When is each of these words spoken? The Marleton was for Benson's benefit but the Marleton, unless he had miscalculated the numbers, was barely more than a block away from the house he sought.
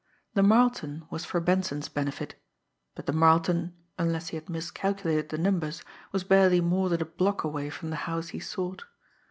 The 0.33 0.41
Marleton 0.41 1.05
was 1.11 1.25
for 1.25 1.39
Benson's 1.39 1.87
benefit 1.87 2.33
but 2.95 3.05
the 3.05 3.13
Marleton, 3.13 3.73
unless 3.99 4.29
he 4.29 4.35
had 4.37 4.49
miscalculated 4.49 5.29
the 5.29 5.37
numbers, 5.37 5.83
was 6.11 6.23
barely 6.23 6.59
more 6.59 6.89
than 6.89 7.03
a 7.03 7.05
block 7.05 7.43
away 7.43 7.69
from 7.69 7.91
the 7.91 7.97
house 7.97 8.29
he 8.29 8.39
sought. 8.39 8.85